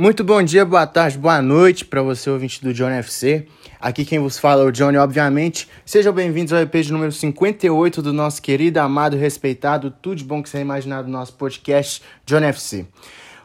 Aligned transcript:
Muito 0.00 0.24
bom 0.24 0.42
dia, 0.42 0.64
boa 0.64 0.86
tarde, 0.86 1.18
boa 1.18 1.42
noite 1.42 1.84
para 1.84 2.00
você, 2.00 2.30
ouvinte 2.30 2.64
do 2.64 2.72
Johnny 2.72 2.96
FC. 3.00 3.46
Aqui 3.78 4.02
quem 4.02 4.18
vos 4.18 4.38
fala 4.38 4.62
é 4.62 4.64
o 4.64 4.72
Johnny, 4.72 4.96
obviamente. 4.96 5.68
Sejam 5.84 6.10
bem-vindos 6.10 6.54
ao 6.54 6.60
EP 6.60 6.74
de 6.76 6.90
número 6.90 7.12
58 7.12 8.00
do 8.00 8.10
nosso 8.10 8.40
querido, 8.40 8.80
amado, 8.80 9.18
respeitado, 9.18 9.90
tudo 9.90 10.16
de 10.16 10.24
bom 10.24 10.42
que 10.42 10.48
você 10.48 10.56
é 10.56 10.60
imaginar 10.62 11.02
do 11.02 11.10
nosso 11.10 11.34
podcast 11.34 12.02
Johnny 12.24 12.46
FC. 12.46 12.86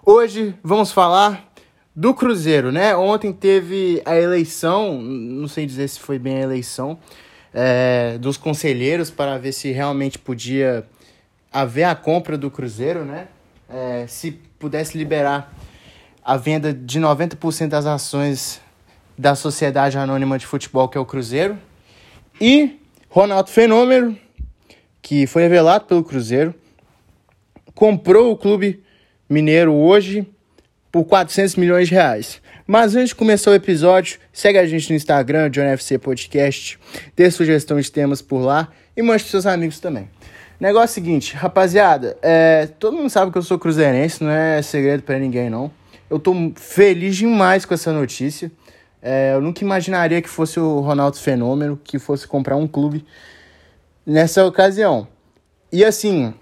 Hoje 0.06 0.56
vamos 0.64 0.94
falar 0.94 1.46
do 1.94 2.14
Cruzeiro, 2.14 2.72
né? 2.72 2.96
Ontem 2.96 3.34
teve 3.34 4.02
a 4.06 4.16
eleição, 4.16 5.02
não 5.02 5.50
sei 5.50 5.66
dizer 5.66 5.90
se 5.90 6.00
foi 6.00 6.18
bem 6.18 6.38
a 6.38 6.42
eleição, 6.44 6.98
é, 7.54 8.18
dos 8.18 8.38
conselheiros 8.38 9.12
para 9.12 9.38
ver 9.38 9.52
se 9.52 9.74
realmente 9.74 10.18
podia 10.18 10.86
haver 11.52 11.84
a 11.84 11.96
compra 11.96 12.38
do 12.38 12.50
Cruzeiro, 12.50 13.04
né? 13.04 13.28
É, 13.70 14.06
se 14.08 14.32
pudesse 14.58 14.98
liberar 14.98 15.54
a 16.26 16.38
venda 16.38 16.74
de 16.74 17.00
90% 17.00 17.68
das 17.68 17.86
ações 17.86 18.60
da 19.16 19.36
Sociedade 19.36 19.96
Anônima 19.96 20.40
de 20.40 20.48
Futebol, 20.48 20.90
que 20.90 20.98
é 20.98 21.02
o 21.02 21.06
Cruzeiro. 21.06 21.56
E 22.42 22.80
Ronaldo 23.08 23.52
Fenômeno, 23.52 24.18
que 25.04 25.28
foi 25.28 25.44
revelado 25.44 25.86
pelo 25.86 26.04
Cruzeiro, 26.04 26.56
comprou 27.76 28.32
o 28.32 28.36
clube 28.36 28.84
mineiro 29.30 29.72
hoje 29.72 30.28
por 30.92 31.06
400 31.06 31.58
milhões 31.58 31.90
de 31.90 31.94
reais. 31.94 32.42
Mas 32.66 32.96
antes 32.96 33.10
de 33.10 33.16
começar 33.16 33.52
o 33.52 33.54
episódio, 33.54 34.18
segue 34.34 34.58
a 34.58 34.66
gente 34.66 34.90
no 34.90 34.96
Instagram, 34.96 35.52
John 35.52 35.62
FC 35.62 36.00
Podcast, 36.00 36.80
dê 37.16 37.30
sugestão 37.30 37.80
de 37.80 37.92
temas 37.92 38.24
por 38.24 38.40
lá 38.40 38.70
e 38.98 39.02
mande 39.04 39.22
para 39.22 39.30
seus 39.30 39.46
amigos 39.46 39.80
também. 39.80 40.10
Negócio 40.60 40.96
seguinte, 40.96 41.36
rapaziada, 41.36 42.18
é, 42.24 42.68
todo 42.80 42.98
mundo 42.98 43.10
sabe 43.12 43.32
que 43.32 43.38
eu 43.38 43.44
sou 43.44 43.60
cruzeirense, 43.60 44.24
não 44.24 44.32
é 44.32 44.62
segredo 44.64 45.04
para 45.04 45.20
ninguém 45.20 45.50
não. 45.50 45.72
Eu 46.10 46.20
tô 46.20 46.34
feliz 46.56 47.16
demais 47.16 47.66
com 47.66 47.74
essa 47.74 47.92
notícia. 47.92 48.52
É, 49.02 49.34
eu 49.34 49.42
nunca 49.42 49.64
imaginaria 49.64 50.22
que 50.22 50.30
fosse 50.30 50.60
o 50.60 50.80
Ronaldo 50.80 51.18
Fenômeno 51.18 51.80
que 51.84 52.00
fosse 52.00 52.28
comprar 52.28 52.56
um 52.56 52.68
clube 52.68 53.06
nessa 54.06 54.46
ocasião. 54.46 55.08
E 55.72 55.84
assim, 55.84 56.34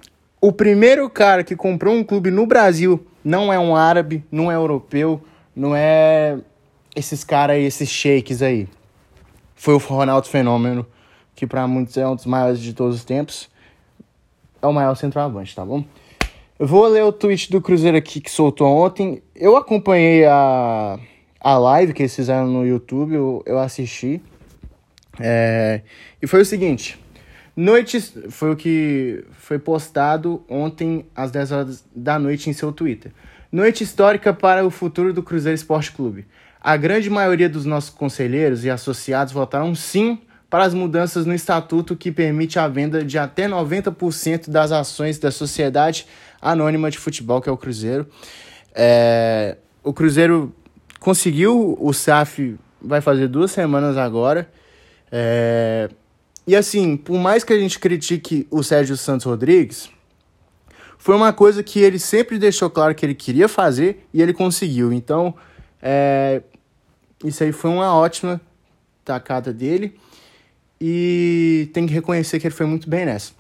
o 0.42 0.52
primeiro 0.52 1.10
cara 1.10 1.44
que 1.44 1.56
comprou 1.56 1.94
um 1.94 2.04
clube 2.04 2.30
no 2.30 2.46
Brasil 2.46 3.06
não 3.24 3.52
é 3.52 3.58
um 3.58 3.76
árabe, 3.76 4.24
não 4.30 4.52
é 4.52 4.56
europeu, 4.56 5.22
não 5.56 5.76
é 5.76 6.38
esses 6.96 7.24
caras 7.24 7.56
aí, 7.56 7.64
esses 7.64 7.90
sheiks 7.90 8.42
aí. 8.42 8.68
Foi 9.56 9.74
o 9.74 9.78
Ronaldo 9.78 10.28
Fenômeno, 10.28 10.86
que 11.34 11.48
para 11.48 11.66
muitos 11.68 11.96
é 11.98 12.08
um 12.08 12.16
dos 12.16 12.26
maiores 12.26 12.60
de 12.60 12.74
todos 12.74 12.98
os 12.98 13.06
tempos. 13.06 13.50
É 14.62 14.68
o 14.68 14.74
maior 14.74 14.96
centroavante, 14.96 15.56
tá 15.56 15.66
bom? 15.66 15.84
Eu 16.60 16.68
vou 16.68 16.88
ler 16.88 17.04
o 17.04 17.12
tweet 17.12 17.50
do 17.50 17.60
Cruzeiro 17.60 17.98
aqui 17.98 18.22
que 18.22 18.30
soltou 18.30 18.68
ontem. 18.68 19.24
Eu 19.36 19.58
acompanhei 19.58 20.24
a, 20.26 21.00
a 21.40 21.58
live 21.58 21.94
que 21.94 22.04
eles 22.04 22.16
fizeram 22.16 22.46
no 22.46 22.64
YouTube, 22.64 23.16
eu, 23.16 23.44
eu 23.44 23.58
assisti. 23.58 24.22
É, 25.20 25.82
e 26.22 26.28
foi 26.28 26.42
o 26.42 26.46
seguinte: 26.46 27.00
noite 27.56 28.00
foi 28.30 28.52
o 28.52 28.56
que 28.56 29.26
foi 29.32 29.58
postado 29.58 30.44
ontem 30.48 31.08
às 31.16 31.32
10 31.32 31.52
horas 31.52 31.84
da 31.96 32.20
noite 32.20 32.52
em 32.52 32.54
seu 32.54 32.72
Twitter. 32.72 33.12
Noite 33.52 33.84
histórica 33.84 34.32
para 34.32 34.64
o 34.64 34.70
futuro 34.70 35.12
do 35.12 35.24
Cruzeiro 35.24 35.56
Esporte 35.56 35.92
Clube. 35.92 36.28
A 36.62 36.78
grande 36.78 37.10
maioria 37.10 37.50
dos 37.50 37.66
nossos 37.66 37.90
conselheiros 37.90 38.64
e 38.64 38.70
associados 38.70 39.34
votaram 39.34 39.74
sim 39.74 40.20
para 40.52 40.66
as 40.66 40.74
mudanças 40.76 41.26
no 41.26 41.34
estatuto 41.34 41.96
que 41.96 42.12
permite 42.12 42.60
a 42.60 42.68
venda 42.68 43.04
de 43.04 43.18
até 43.18 43.48
90% 43.48 44.52
das 44.52 44.72
ações 44.72 45.18
da 45.18 45.32
sociedade 45.32 46.06
anônima 46.44 46.92
de 46.92 46.98
futebol, 46.98 47.42
que 47.42 47.50
é 47.50 47.52
o 47.52 47.58
Cruzeiro. 47.58 48.06
É, 48.76 49.58
o 49.84 49.94
Cruzeiro 49.94 50.54
conseguiu 51.00 51.78
o 51.80 51.94
SAF, 51.94 52.58
vai 52.82 53.02
fazer 53.02 53.28
duas 53.28 53.52
semanas 53.52 53.98
agora. 53.98 54.50
É, 55.12 55.90
e 56.46 56.56
assim, 56.56 56.98
por 56.98 57.18
mais 57.18 57.44
que 57.44 57.54
a 57.54 57.58
gente 57.58 57.80
critique 57.80 58.46
o 58.52 58.62
Sérgio 58.62 58.98
Santos 58.98 59.26
Rodrigues, 59.26 59.90
foi 60.98 61.16
uma 61.16 61.32
coisa 61.32 61.64
que 61.64 61.80
ele 61.80 62.00
sempre 62.00 62.38
deixou 62.38 62.70
claro 62.70 62.94
que 62.94 63.06
ele 63.06 63.16
queria 63.16 63.48
fazer 63.48 64.06
e 64.14 64.22
ele 64.22 64.34
conseguiu. 64.34 64.92
Então, 64.92 65.34
é, 65.82 66.42
isso 67.24 67.44
aí 67.44 67.52
foi 67.52 67.70
uma 67.72 67.96
ótima 67.96 68.40
tacada 69.04 69.54
dele 69.54 69.98
e 70.80 71.70
tem 71.74 71.86
que 71.86 71.94
reconhecer 71.94 72.40
que 72.40 72.48
ele 72.48 72.56
foi 72.56 72.66
muito 72.66 72.90
bem 72.90 73.06
nessa. 73.06 73.32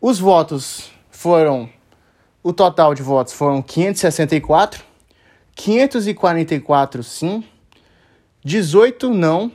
Os 0.00 0.18
votos 0.18 0.90
foram 1.10 1.68
o 2.44 2.52
total 2.52 2.94
de 2.94 3.02
votos 3.02 3.32
foram 3.32 3.60
564, 3.62 4.84
544 5.56 7.02
sim, 7.02 7.42
18 8.44 9.08
não, 9.08 9.50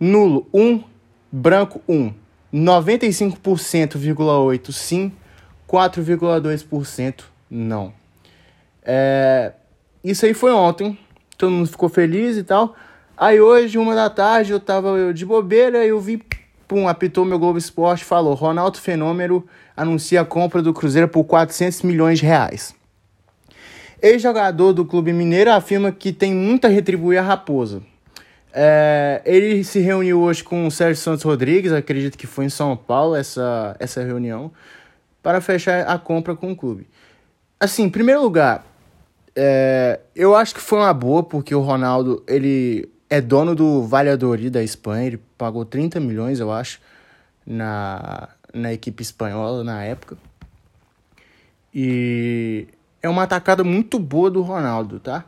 nulo 0.00 0.48
1, 0.54 0.82
branco 1.30 1.82
1, 1.86 2.14
95,8% 2.52 4.72
sim, 4.72 5.12
4,2% 5.68 7.24
não. 7.50 7.92
É, 8.82 9.52
isso 10.02 10.24
aí 10.24 10.32
foi 10.32 10.52
ontem, 10.52 10.98
todo 11.36 11.50
mundo 11.50 11.68
ficou 11.68 11.90
feliz 11.90 12.38
e 12.38 12.42
tal. 12.42 12.74
Aí 13.14 13.38
hoje, 13.38 13.76
uma 13.76 13.94
da 13.94 14.08
tarde, 14.08 14.52
eu 14.52 14.60
tava 14.60 15.12
de 15.12 15.26
bobeira, 15.26 15.84
eu 15.84 16.00
vi, 16.00 16.24
pum, 16.68 16.86
apitou 16.86 17.24
meu 17.24 17.38
Globo 17.38 17.58
Esporte, 17.58 18.04
falou, 18.04 18.34
Ronaldo 18.34 18.78
Fenômeno 18.78 19.44
anuncia 19.74 20.20
a 20.20 20.24
compra 20.24 20.60
do 20.60 20.74
Cruzeiro 20.74 21.08
por 21.08 21.24
400 21.24 21.82
milhões 21.82 22.18
de 22.18 22.26
reais. 22.26 22.74
Ex-jogador 24.00 24.74
do 24.74 24.84
Clube 24.84 25.12
Mineiro 25.12 25.50
afirma 25.50 25.90
que 25.90 26.12
tem 26.12 26.32
muito 26.32 26.66
a 26.66 26.70
retribuir 26.70 27.18
a 27.18 27.22
Raposa. 27.22 27.82
É, 28.52 29.22
ele 29.24 29.64
se 29.64 29.80
reuniu 29.80 30.20
hoje 30.20 30.44
com 30.44 30.66
o 30.66 30.70
Sérgio 30.70 31.02
Santos 31.02 31.24
Rodrigues, 31.24 31.72
acredito 31.72 32.16
que 32.16 32.26
foi 32.26 32.44
em 32.44 32.50
São 32.50 32.76
Paulo 32.76 33.16
essa, 33.16 33.74
essa 33.80 34.04
reunião, 34.04 34.52
para 35.22 35.40
fechar 35.40 35.80
a 35.86 35.98
compra 35.98 36.36
com 36.36 36.52
o 36.52 36.56
clube. 36.56 36.86
Assim, 37.58 37.84
em 37.84 37.90
primeiro 37.90 38.22
lugar, 38.22 38.64
é, 39.34 40.00
eu 40.14 40.34
acho 40.34 40.54
que 40.54 40.60
foi 40.60 40.78
uma 40.78 40.94
boa, 40.94 41.22
porque 41.22 41.54
o 41.54 41.60
Ronaldo 41.60 42.22
ele 42.28 42.88
é 43.10 43.20
dono 43.20 43.54
do 43.54 43.82
Valladolid 43.84 44.50
da 44.50 44.62
Espanha, 44.62 45.06
ele 45.06 45.20
pagou 45.36 45.64
30 45.64 45.98
milhões, 46.00 46.40
eu 46.40 46.52
acho, 46.52 46.80
na, 47.46 48.28
na 48.52 48.72
equipe 48.72 49.02
espanhola 49.02 49.64
na 49.64 49.82
época. 49.82 50.16
E 51.74 52.66
é 53.02 53.08
uma 53.08 53.22
atacada 53.22 53.64
muito 53.64 53.98
boa 53.98 54.30
do 54.30 54.42
Ronaldo, 54.42 55.00
tá? 55.00 55.24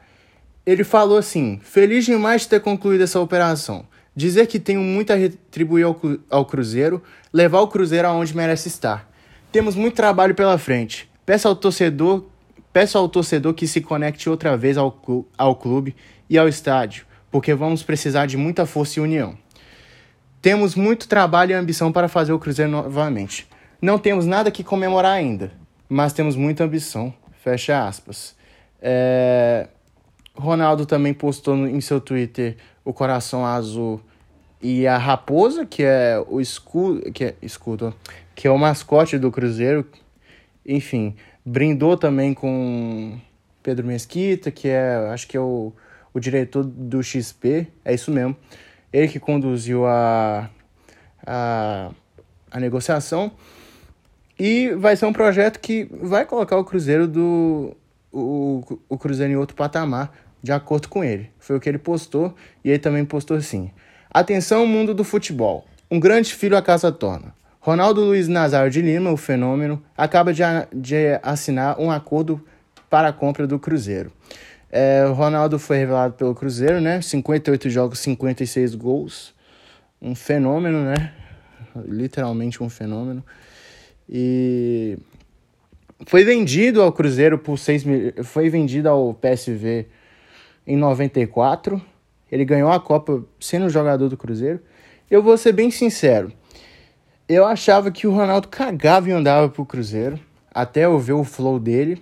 Ele 0.66 0.84
falou 0.84 1.18
assim: 1.18 1.60
feliz 1.62 2.04
demais 2.04 2.42
de 2.42 2.48
ter 2.48 2.60
concluído 2.60 3.02
essa 3.02 3.20
operação. 3.20 3.84
Dizer 4.14 4.46
que 4.46 4.58
tenho 4.58 4.80
muito 4.80 5.12
a 5.12 5.16
retribuir 5.16 5.84
ao, 5.84 5.98
ao 6.28 6.44
Cruzeiro, 6.44 7.02
levar 7.32 7.60
o 7.60 7.68
Cruzeiro 7.68 8.08
aonde 8.08 8.36
merece 8.36 8.68
estar. 8.68 9.08
Temos 9.52 9.74
muito 9.74 9.94
trabalho 9.94 10.34
pela 10.34 10.58
frente. 10.58 11.08
Peço 11.24 11.48
ao 11.48 11.56
torcedor, 11.56 12.24
peço 12.72 12.98
ao 12.98 13.08
torcedor 13.08 13.54
que 13.54 13.66
se 13.66 13.80
conecte 13.80 14.28
outra 14.28 14.56
vez 14.56 14.76
ao, 14.76 15.00
ao 15.38 15.54
clube 15.54 15.94
e 16.28 16.36
ao 16.36 16.48
estádio, 16.48 17.04
porque 17.30 17.54
vamos 17.54 17.82
precisar 17.82 18.26
de 18.26 18.36
muita 18.36 18.66
força 18.66 18.98
e 18.98 19.02
união. 19.02 19.36
Temos 20.42 20.74
muito 20.74 21.06
trabalho 21.06 21.52
e 21.52 21.54
ambição 21.54 21.92
para 21.92 22.08
fazer 22.08 22.32
o 22.32 22.38
Cruzeiro 22.38 22.70
novamente. 22.70 23.46
Não 23.80 23.98
temos 23.98 24.26
nada 24.26 24.50
que 24.50 24.64
comemorar 24.64 25.12
ainda, 25.12 25.52
mas 25.88 26.12
temos 26.12 26.34
muita 26.34 26.64
ambição. 26.64 27.12
Fecha 27.42 27.86
aspas. 27.86 28.34
É... 28.80 29.68
Ronaldo 30.34 30.86
também 30.86 31.12
postou 31.12 31.56
no, 31.56 31.68
em 31.68 31.80
seu 31.80 32.00
Twitter 32.00 32.56
o 32.84 32.92
coração 32.92 33.44
azul 33.44 34.00
e 34.62 34.86
a 34.86 34.96
raposa, 34.96 35.66
que 35.66 35.82
é 35.82 36.22
o 36.28 36.40
escudo, 36.40 37.12
que 37.12 37.24
é, 37.24 37.34
escudo, 37.42 37.94
que 38.34 38.46
é 38.46 38.50
o 38.50 38.58
mascote 38.58 39.18
do 39.18 39.30
Cruzeiro. 39.30 39.86
Enfim, 40.64 41.14
brindou 41.44 41.96
também 41.96 42.34
com 42.34 43.18
Pedro 43.62 43.86
Mesquita, 43.86 44.50
que 44.50 44.68
é, 44.68 45.10
acho 45.12 45.26
que 45.26 45.36
é 45.36 45.40
o, 45.40 45.72
o 46.12 46.20
diretor 46.20 46.64
do 46.64 47.02
XP, 47.02 47.68
é 47.84 47.94
isso 47.94 48.10
mesmo. 48.10 48.36
Ele 48.92 49.08
que 49.08 49.20
conduziu 49.20 49.86
a, 49.86 50.50
a, 51.26 51.90
a 52.50 52.60
negociação. 52.60 53.32
E 54.38 54.70
vai 54.70 54.96
ser 54.96 55.06
um 55.06 55.12
projeto 55.12 55.60
que 55.60 55.88
vai 56.02 56.24
colocar 56.24 56.56
o 56.56 56.64
Cruzeiro 56.64 57.06
do 57.06 57.76
o, 58.12 58.80
o 58.88 58.98
Cruzeiro 58.98 59.32
em 59.32 59.36
outro 59.36 59.54
patamar, 59.54 60.12
de 60.42 60.50
acordo 60.52 60.88
com 60.88 61.04
ele. 61.04 61.30
Foi 61.38 61.56
o 61.56 61.60
que 61.60 61.68
ele 61.68 61.78
postou 61.78 62.34
e 62.64 62.70
ele 62.70 62.78
também 62.78 63.04
postou 63.04 63.36
assim: 63.36 63.70
Atenção 64.10 64.66
mundo 64.66 64.94
do 64.94 65.04
futebol. 65.04 65.64
Um 65.90 66.00
grande 66.00 66.34
filho 66.34 66.56
a 66.56 66.62
casa 66.62 66.90
torna. 66.90 67.34
Ronaldo 67.60 68.00
Luiz 68.00 68.26
Nazário 68.26 68.70
de 68.70 68.80
Lima, 68.80 69.12
o 69.12 69.16
fenômeno, 69.16 69.82
acaba 69.96 70.32
de, 70.32 70.42
de 70.72 71.20
assinar 71.22 71.78
um 71.78 71.90
acordo 71.90 72.42
para 72.88 73.08
a 73.08 73.12
compra 73.12 73.46
do 73.46 73.58
Cruzeiro. 73.58 74.10
É, 74.72 75.04
o 75.06 75.12
Ronaldo 75.12 75.58
foi 75.58 75.78
revelado 75.78 76.14
pelo 76.14 76.34
Cruzeiro, 76.34 76.80
né? 76.80 77.00
58 77.02 77.68
jogos, 77.68 77.98
56 77.98 78.74
gols. 78.76 79.34
Um 80.00 80.14
fenômeno, 80.14 80.84
né? 80.84 81.12
Literalmente 81.86 82.62
um 82.62 82.68
fenômeno. 82.68 83.24
E 84.08 84.96
foi 86.06 86.24
vendido 86.24 86.82
ao 86.82 86.92
Cruzeiro 86.92 87.38
por 87.38 87.58
6 87.58 87.84
mil... 87.84 88.24
Foi 88.24 88.48
vendido 88.48 88.88
ao 88.88 89.12
PSV 89.12 89.86
em 90.66 90.76
94. 90.76 91.80
Ele 92.30 92.44
ganhou 92.44 92.70
a 92.70 92.78
Copa 92.80 93.24
sendo 93.40 93.68
jogador 93.68 94.08
do 94.08 94.16
Cruzeiro. 94.16 94.60
Eu 95.10 95.22
vou 95.22 95.36
ser 95.36 95.52
bem 95.52 95.70
sincero. 95.70 96.32
Eu 97.28 97.44
achava 97.44 97.90
que 97.90 98.06
o 98.06 98.12
Ronaldo 98.12 98.48
cagava 98.48 99.08
e 99.08 99.12
andava 99.12 99.48
pro 99.48 99.66
Cruzeiro. 99.66 100.18
Até 100.52 100.84
eu 100.84 100.98
ver 100.98 101.12
o 101.12 101.24
flow 101.24 101.58
dele. 101.58 102.00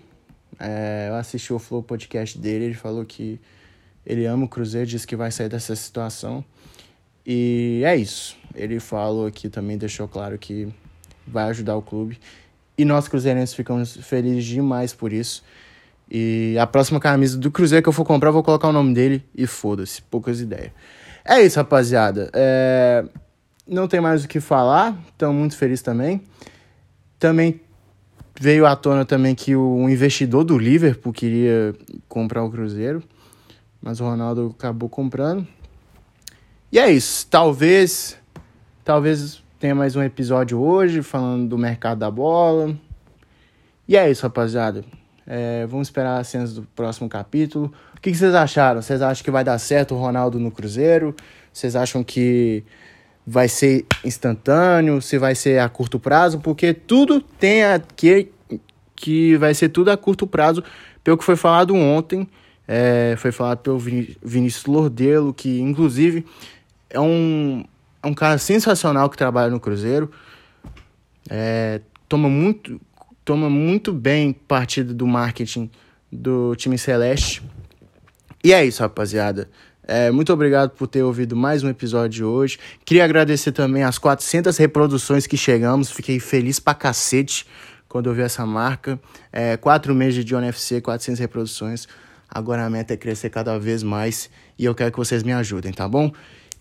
É, 0.58 1.06
eu 1.10 1.14
assisti 1.14 1.52
o 1.52 1.58
flow 1.58 1.82
podcast 1.82 2.38
dele. 2.38 2.66
Ele 2.66 2.75
falou 2.75 3.05
que 3.05 3.40
ele 4.05 4.25
ama 4.25 4.46
o 4.46 4.49
Cruzeiro, 4.49 4.87
disse 4.87 5.06
que 5.06 5.14
vai 5.14 5.31
sair 5.31 5.49
dessa 5.49 5.76
situação. 5.76 6.44
E 7.25 7.82
é 7.84 7.94
isso. 7.94 8.37
Ele 8.55 8.81
falou 8.81 9.26
aqui 9.26 9.49
também, 9.49 9.76
deixou 9.76 10.08
claro 10.08 10.38
que 10.38 10.69
vai 11.26 11.44
ajudar 11.50 11.76
o 11.76 11.82
clube. 11.82 12.19
E 12.76 12.84
nós 12.84 13.06
cruzeirenses 13.08 13.55
ficamos 13.55 13.96
felizes 13.96 14.44
demais 14.44 14.94
por 14.94 15.12
isso. 15.12 15.44
E 16.10 16.56
a 16.58 16.66
próxima 16.66 16.99
camisa 16.99 17.37
do 17.37 17.50
Cruzeiro 17.50 17.82
que 17.82 17.88
eu 17.88 17.93
for 17.93 18.04
comprar, 18.04 18.31
eu 18.31 18.32
vou 18.32 18.43
colocar 18.43 18.69
o 18.69 18.72
nome 18.72 18.94
dele 18.94 19.22
e 19.34 19.46
foda-se, 19.46 20.00
poucas 20.02 20.40
ideias. 20.40 20.72
É 21.25 21.43
isso, 21.43 21.58
rapaziada. 21.58 22.31
É... 22.32 23.04
Não 23.66 23.87
tem 23.87 24.00
mais 24.00 24.25
o 24.25 24.28
que 24.28 24.40
falar, 24.40 24.99
estamos 25.08 25.37
muito 25.37 25.54
felizes 25.54 25.82
também. 25.82 26.22
Também 27.19 27.61
veio 28.40 28.67
à 28.67 28.76
tona 28.76 29.05
também 29.05 29.35
que 29.35 29.56
o 29.56 29.88
investidor 29.88 30.44
do 30.44 30.56
Liverpool 30.56 31.12
queria 31.12 31.75
comprar 32.08 32.44
o 32.44 32.50
Cruzeiro, 32.50 33.02
mas 33.82 34.00
o 34.00 34.05
Ronaldo 34.05 34.55
acabou 34.56 34.88
comprando. 34.88 35.46
E 36.70 36.79
é 36.79 36.90
isso. 36.90 37.26
Talvez, 37.29 38.17
talvez 38.85 39.43
tenha 39.58 39.75
mais 39.75 39.96
um 39.96 40.02
episódio 40.02 40.61
hoje 40.61 41.02
falando 41.02 41.49
do 41.49 41.58
mercado 41.58 41.99
da 41.99 42.11
bola. 42.11 42.76
E 43.88 43.96
é 43.96 44.11
isso, 44.11 44.23
rapaziada. 44.23 44.85
É, 45.26 45.67
vamos 45.67 45.88
esperar 45.88 46.20
as 46.20 46.29
cenas 46.29 46.55
do 46.55 46.62
próximo 46.76 47.08
capítulo. 47.08 47.73
O 47.96 48.00
que, 48.00 48.11
que, 48.11 48.17
vocês 48.17 48.35
acharam? 48.35 48.81
Vocês 48.81 49.02
acham 49.02 49.25
que 49.25 49.31
vai 49.31 49.43
dar 49.43 49.58
certo 49.58 49.94
o 49.94 49.99
Ronaldo 49.99 50.38
no 50.38 50.50
Cruzeiro? 50.50 51.14
Vocês 51.52 51.75
acham 51.75 52.05
que 52.05 52.64
vai 53.28 53.48
ser 53.48 53.84
instantâneo? 54.04 55.02
Se 55.02 55.19
vai 55.19 55.34
ser 55.34 55.60
a 55.60 55.69
curto 55.69 55.98
prazo? 55.98 56.40
Porque 56.40 56.72
tudo 56.72 57.20
tem 57.20 57.64
aqui 57.64 58.30
que 58.96 59.36
vai 59.36 59.54
ser 59.54 59.69
tudo 59.69 59.90
a 59.90 59.96
curto 59.96 60.26
prazo, 60.26 60.64
pelo 61.04 61.19
que 61.19 61.25
foi 61.25 61.36
falado 61.36 61.75
ontem. 61.75 62.26
É, 62.66 63.14
foi 63.16 63.32
falado 63.32 63.58
pelo 63.58 63.78
Vinícius 63.78 64.66
Lordelo, 64.66 65.32
que 65.32 65.60
inclusive 65.60 66.25
é 66.90 67.00
um, 67.00 67.64
é 68.02 68.06
um 68.06 68.14
cara 68.14 68.38
sensacional 68.38 69.08
que 69.08 69.16
trabalha 69.16 69.50
no 69.50 69.60
Cruzeiro. 69.60 70.10
É, 71.30 71.80
toma, 72.08 72.28
muito, 72.28 72.80
toma 73.25 73.48
muito 73.48 73.92
bem 73.92 74.32
partida 74.32 74.92
do 74.92 75.06
marketing 75.06 75.70
do 76.10 76.54
time 76.56 76.78
Celeste. 76.78 77.42
E 78.42 78.52
é 78.52 78.64
isso, 78.64 78.82
rapaziada. 78.82 79.48
É, 79.90 80.11
muito 80.11 80.31
obrigado 80.31 80.73
por 80.73 80.87
ter 80.87 81.02
ouvido 81.02 81.35
mais 81.35 81.64
um 81.64 81.69
episódio 81.70 82.11
de 82.11 82.23
hoje. 82.23 82.58
Queria 82.85 83.05
agradecer 83.05 83.52
também 83.52 83.82
as 83.82 83.96
400 83.96 84.55
reproduções 84.58 85.26
que 85.26 85.35
chegamos. 85.35 85.90
Fiquei 85.90 86.20
feliz 86.20 86.61
pra 86.61 86.75
cacete 86.75 87.46
quando 87.88 88.11
eu 88.11 88.14
vi 88.14 88.20
essa 88.20 88.44
marca. 88.44 89.00
É, 89.32 89.56
quatro 89.56 89.94
meses 89.94 90.17
de 90.17 90.25
John 90.25 90.43
FC, 90.43 90.82
400 90.82 91.19
reproduções. 91.19 91.88
Agora 92.29 92.67
a 92.67 92.69
meta 92.69 92.93
é 92.93 92.99
crescer 92.99 93.31
cada 93.31 93.58
vez 93.58 93.82
mais 93.82 94.29
e 94.58 94.67
eu 94.67 94.75
quero 94.75 94.93
que 94.93 94.99
vocês 94.99 95.23
me 95.23 95.32
ajudem, 95.32 95.73
tá 95.73 95.88
bom? 95.88 96.12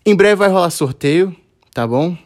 Em 0.06 0.16
breve 0.16 0.36
vai 0.36 0.48
rolar 0.48 0.70
sorteio, 0.70 1.36
tá 1.74 1.86
bom? 1.86 2.16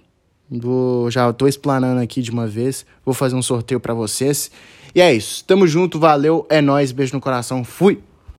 Vou, 0.48 1.10
já 1.10 1.32
tô 1.32 1.48
explanando 1.48 2.00
aqui 2.00 2.22
de 2.22 2.30
uma 2.30 2.46
vez. 2.46 2.86
Vou 3.04 3.12
fazer 3.12 3.34
um 3.34 3.42
sorteio 3.42 3.80
para 3.80 3.92
vocês. 3.92 4.52
E 4.94 5.00
é 5.00 5.12
isso. 5.12 5.44
Tamo 5.46 5.66
junto, 5.66 5.98
valeu, 5.98 6.46
é 6.48 6.60
nóis, 6.60 6.92
beijo 6.92 7.12
no 7.12 7.20
coração, 7.20 7.64
fui! 7.64 8.00